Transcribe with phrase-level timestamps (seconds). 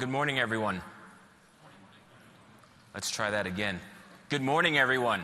[0.00, 0.80] good morning, everyone.
[2.94, 3.78] Let's try that again.
[4.30, 5.22] Good morning, everyone.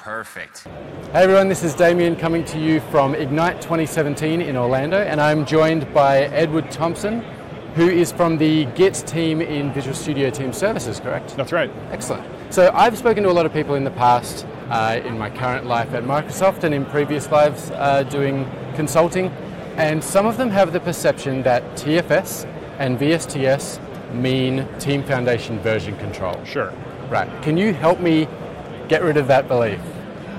[0.00, 0.64] Perfect.
[0.64, 5.46] Hey everyone, this is Damian coming to you from Ignite 2017 in Orlando, and I'm
[5.46, 7.20] joined by Edward Thomson,
[7.76, 11.36] who is from the Git team in Visual Studio Team Services, correct?
[11.36, 11.70] That's right.
[11.92, 12.26] Excellent.
[12.52, 15.64] So I've spoken to a lot of people in the past, uh, in my current
[15.64, 19.28] life at Microsoft and in previous lives uh, doing consulting,
[19.76, 23.80] and some of them have the perception that TFS and VSTS
[24.14, 26.42] mean Team Foundation version control.
[26.44, 26.72] Sure.
[27.08, 27.30] Right.
[27.42, 28.28] Can you help me
[28.88, 29.80] get rid of that belief?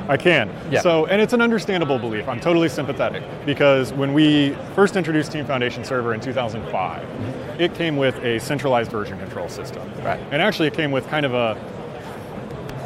[0.10, 0.50] I can.
[0.72, 0.82] Yeah.
[0.82, 2.28] So, and it's an understandable belief.
[2.28, 7.62] I'm totally sympathetic because when we first introduced Team Foundation Server in 2005, mm-hmm.
[7.62, 9.84] it came with a centralized version control system.
[10.04, 10.20] Right.
[10.32, 11.56] And actually, it came with kind of a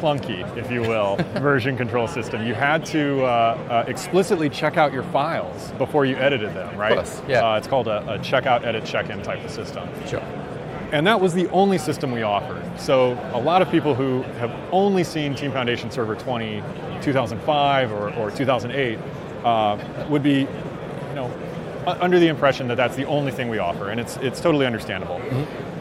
[0.01, 2.45] clunky, if you will, version control system.
[2.45, 6.95] You had to uh, uh, explicitly check out your files before you edited them, right?
[6.95, 7.47] course, yeah.
[7.47, 9.87] Uh, it's called a, a checkout, edit, check-in type of system.
[10.07, 10.23] Sure.
[10.91, 12.63] And that was the only system we offered.
[12.79, 16.61] So a lot of people who have only seen Team Foundation Server 20,
[17.01, 18.99] 2005 or, or 2008
[19.43, 21.31] uh, would be, you know,
[21.87, 25.21] under the impression that that's the only thing we offer, and it's it's totally understandable.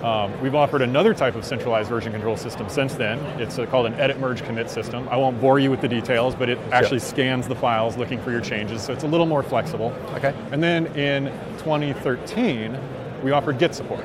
[0.04, 3.18] Um, we've offered another type of centralized version control system since then.
[3.38, 5.06] It's uh, called an edit merge commit system.
[5.10, 8.30] I won't bore you with the details, but it actually scans the files looking for
[8.30, 9.92] your changes, so it's a little more flexible.
[10.14, 10.34] Okay.
[10.52, 11.26] And then in
[11.58, 12.78] 2013,
[13.22, 14.04] we offered Git support.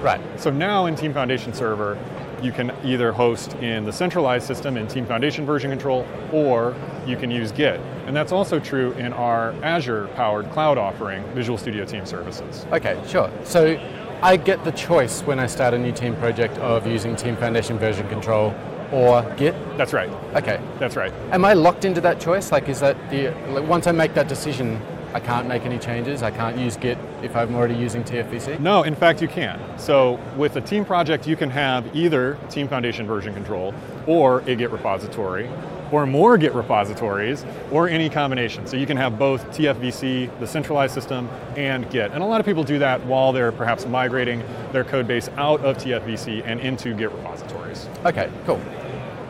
[0.00, 0.20] Right.
[0.38, 1.96] So now in Team Foundation Server,
[2.42, 6.74] you can either host in the centralized system in Team Foundation version control, or
[7.06, 7.80] you can use Git.
[8.06, 12.66] And that's also true in our Azure-powered cloud offering, Visual Studio Team Services.
[12.72, 13.30] Okay, sure.
[13.44, 13.80] So
[14.22, 17.78] I get the choice when I start a new team project of using Team Foundation
[17.78, 18.54] version control
[18.92, 19.54] or Git.
[19.76, 20.08] That's right.
[20.34, 20.60] Okay.
[20.78, 21.12] That's right.
[21.32, 22.52] Am I locked into that choice?
[22.52, 24.80] Like, is that the like, once I make that decision,
[25.16, 26.22] I can't make any changes.
[26.22, 28.60] I can't use Git if I'm already using TFVC.
[28.60, 29.58] No, in fact, you can.
[29.78, 33.72] So with a team project, you can have either Team Foundation version control
[34.06, 35.48] or a Git repository,
[35.90, 38.66] or more Git repositories, or any combination.
[38.66, 42.12] So you can have both TFVC, the centralized system, and Git.
[42.12, 44.42] And a lot of people do that while they're perhaps migrating
[44.72, 47.88] their code base out of TFVC and into Git repositories.
[48.04, 48.60] Okay, cool,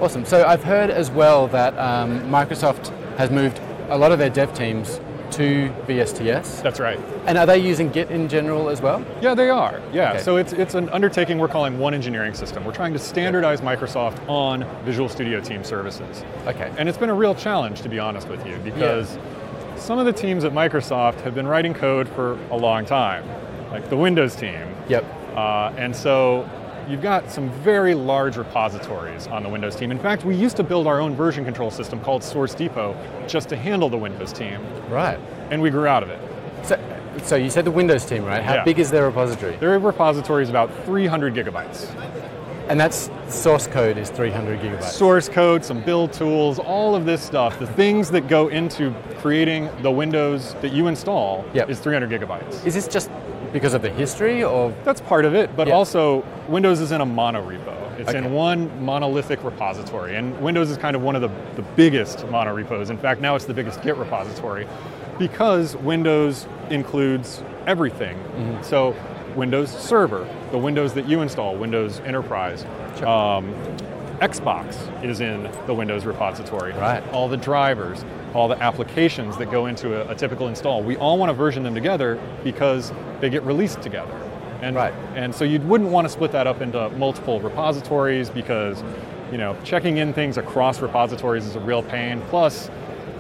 [0.00, 0.24] awesome.
[0.24, 2.88] So I've heard as well that um, Microsoft
[3.18, 4.98] has moved a lot of their dev teams
[5.32, 6.62] to VSTS.
[6.62, 6.98] That's right.
[7.26, 9.04] And are they using Git in general as well?
[9.20, 9.80] Yeah, they are.
[9.92, 10.12] Yeah.
[10.12, 10.22] Okay.
[10.22, 12.64] So it's it's an undertaking we're calling one engineering system.
[12.64, 16.24] We're trying to standardize Microsoft on Visual Studio Team services.
[16.46, 16.72] Okay.
[16.78, 19.18] And it's been a real challenge, to be honest with you, because
[19.76, 23.28] some of the teams at Microsoft have been writing code for a long time,
[23.70, 24.66] like the Windows team.
[24.88, 25.04] Yep.
[25.36, 26.48] Uh, and so
[26.88, 29.90] you've got some very large repositories on the Windows team.
[29.90, 33.48] In fact, we used to build our own version control system called Source Depot just
[33.48, 35.18] to handle the Windows team, Right.
[35.50, 36.18] and we grew out of it.
[36.62, 36.78] So,
[37.22, 38.42] so you said the Windows team, right?
[38.42, 38.64] How Yeah.
[38.64, 39.56] big is their repository?
[39.56, 41.86] Their repository is about 300 gigabytes.
[42.68, 44.82] And that's source code is 300 gigabytes.
[44.90, 49.68] source code, some build tools, all of this stuff, the things that go into creating
[49.82, 51.70] the Windows that you install Yep.
[51.70, 52.66] is 300 gigabytes.
[52.66, 53.08] Is this just
[53.52, 54.74] because of the history of?
[54.84, 55.74] That's part of it, but Yeah.
[55.74, 57.74] also Windows is in a mono repo.
[57.98, 58.18] It's Okay.
[58.18, 62.52] in one monolithic repository, and Windows is kind of one of the, the biggest mono
[62.52, 62.90] repos.
[62.90, 64.66] In fact, now it's the biggest Git repository
[65.18, 68.16] because Windows includes everything.
[68.16, 68.62] Mm-hmm.
[68.62, 68.94] So,
[69.34, 72.64] Windows Server, the Windows that you install, Windows Enterprise.
[72.98, 73.08] Sure.
[73.08, 73.54] Um,
[74.20, 76.72] Xbox is in the Windows repository.
[76.72, 77.06] Right.
[77.12, 78.04] All the drivers,
[78.34, 80.82] all the applications that go into a, a typical install.
[80.82, 84.12] We all want to version them together because they get released together.
[84.62, 84.94] And, Right.
[85.14, 88.82] and so you wouldn't want to split that up into multiple repositories because,
[89.30, 92.22] you know, checking in things across repositories is a real pain.
[92.30, 92.70] Plus,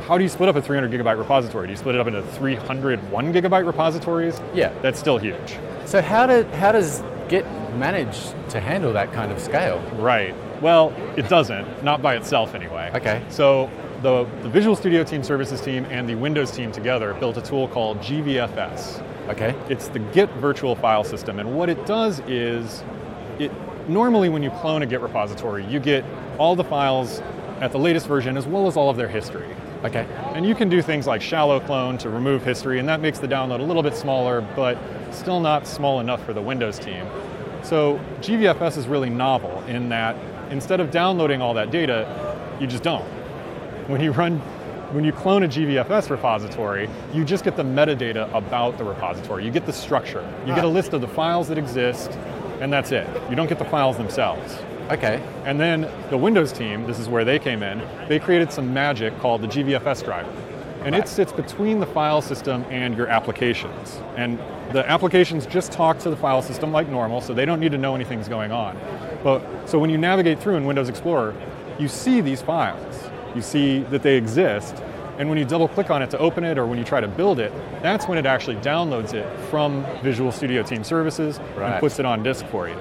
[0.06, 1.66] how do you split up a 300 gigabyte repository?
[1.66, 4.40] Do you split it up into 301 gigabyte repositories?
[4.54, 4.72] Yeah.
[4.80, 5.58] That's still huge.
[5.84, 7.44] so how do how does Git
[7.74, 8.16] manage
[8.50, 9.80] to handle that kind of scale?
[9.94, 10.34] Right.
[10.62, 12.90] Well, it doesn't, not by itself anyway.
[12.94, 13.22] Okay.
[13.28, 13.70] So
[14.02, 17.68] the, the Visual Studio Team Services team and the Windows team together built a tool
[17.68, 19.02] called GVFS.
[19.28, 19.54] Okay.
[19.68, 22.84] It's the Git virtual file system, and what it does is,
[23.38, 23.50] it
[23.88, 26.04] normally when you clone a Git repository, you get
[26.38, 27.20] all the files
[27.60, 29.48] at the latest version as well as all of their history.
[29.84, 30.06] Okay.
[30.34, 33.28] And you can do things like shallow clone to remove history, and that makes the
[33.28, 34.78] download a little bit smaller, but
[35.12, 37.06] still not small enough for the Windows team.
[37.62, 40.16] So GVFS is really novel in that
[40.50, 42.06] instead of downloading all that data,
[42.60, 43.04] you just don't.
[43.88, 44.38] When you run,
[44.92, 49.44] when you clone a GVFS repository, you just get the metadata about the repository.
[49.44, 50.26] You get the structure.
[50.46, 52.10] You get a list of the files that exist,
[52.60, 53.06] and that's it.
[53.28, 54.58] You don't get the files themselves.
[54.90, 55.22] Okay.
[55.44, 59.18] And then the Windows team, this is where they came in, they created some magic
[59.18, 60.30] called the GVFS driver.
[60.84, 64.00] and it sits between the file system and your applications.
[64.16, 64.38] And
[64.72, 67.78] the applications just talk to the file system like normal, so they don't need to
[67.78, 68.78] know anything's going on.
[69.24, 71.34] But so when you navigate through in Windows Explorer,
[71.80, 73.10] you see these files.
[73.34, 74.76] You see that they exist,
[75.18, 77.08] and when you double click on it to open it or when you try to
[77.08, 77.52] build it,
[77.82, 81.72] that's when it actually downloads it from Visual Studio Team Services Right.
[81.72, 82.76] and puts it on disk for you.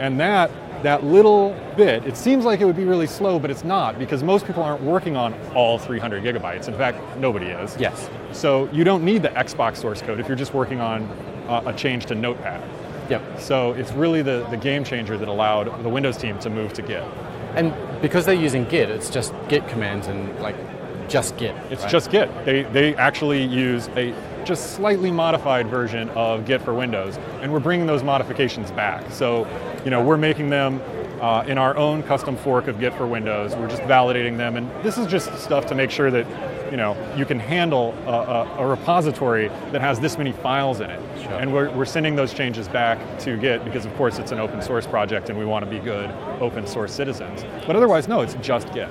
[0.00, 0.50] And that
[0.82, 4.22] that little bit, it seems like it would be really slow, but it's not because
[4.22, 6.68] most people aren't working on all 300 gigabytes.
[6.68, 7.76] In fact, nobody is.
[7.78, 8.08] Yes.
[8.32, 11.02] So you don't need the Xbox source code if you're just working on
[11.48, 12.62] uh, a change to Notepad.
[13.10, 13.40] Yep.
[13.40, 16.82] So it's really the, the game changer that allowed the Windows team to move to
[16.82, 17.04] Git.
[17.54, 20.56] And because they're using Git, it's just Git commands and like
[21.08, 21.54] just Git.
[21.70, 21.90] It's right?
[21.90, 22.30] just Git.
[22.44, 24.14] They, they actually use a
[24.44, 29.10] just slightly modified version of Git for Windows, and we're bringing those modifications back.
[29.10, 29.46] So,
[29.84, 30.80] you know, we're making them
[31.20, 33.54] uh, in our own custom fork of Git for Windows.
[33.56, 36.26] We're just validating them, and this is just stuff to make sure that,
[36.70, 40.88] you know, you can handle a, a, a repository that has this many files in
[40.90, 41.00] it.
[41.22, 41.32] Sure.
[41.32, 44.62] And we're, we're sending those changes back to Git because, of course, it's an open
[44.62, 46.08] source project, and we want to be good
[46.40, 47.44] open source citizens.
[47.66, 48.88] But otherwise, no, it's just Git.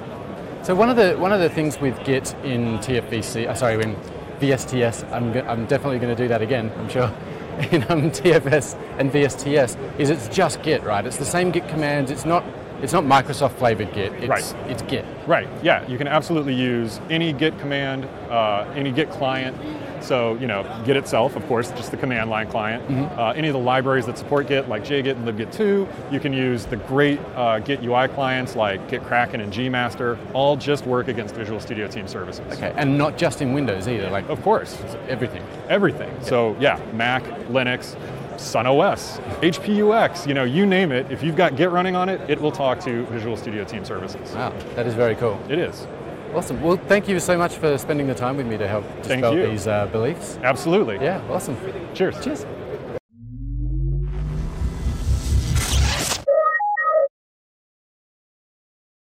[0.63, 3.95] So one of the one of the things with Git in TFVC, uh, sorry, in
[4.39, 6.71] VSTS, I'm, go- I'm definitely going to do that again.
[6.77, 7.11] I'm sure.
[7.71, 11.03] In um, TFS and VSTS, is it's just Git, right?
[11.03, 12.11] It's the same Git commands.
[12.11, 12.43] It's not
[12.83, 14.13] it's not Microsoft flavored Git.
[14.13, 14.55] It's, Right.
[14.69, 15.03] It's Git.
[15.25, 15.47] Right.
[15.63, 19.57] Yeah, you can absolutely use any Git command, uh, any Git client.
[20.01, 22.83] So you know, Git itself, of course, just the command line client.
[23.17, 26.11] Uh, any of the libraries that support Git, like JGit and libgit2.
[26.11, 30.17] You can use the great uh, Git UI clients like GitKraken and Gmaster.
[30.33, 32.45] All just work against Visual Studio Team Services.
[32.53, 34.09] Okay, and not just in Windows either.
[34.09, 34.77] Like Of course,
[35.07, 35.43] everything.
[35.69, 36.11] everything.
[36.21, 37.95] So yeah, Mac, Linux,
[38.39, 40.27] Sun OS, HPUX.
[40.27, 41.11] You know, you name it.
[41.11, 44.31] If you've got Git running on it, it will talk to Visual Studio Team Services.
[44.33, 45.39] Wow, that is very cool.
[45.49, 45.87] It is.
[46.33, 46.61] Awesome.
[46.61, 49.67] Well, thank you so much for spending the time with me to help dispel these
[49.67, 50.37] uh, beliefs.
[50.43, 50.95] Absolutely.
[50.95, 51.57] Yeah, awesome.
[51.93, 52.23] Cheers.
[52.23, 52.45] Cheers.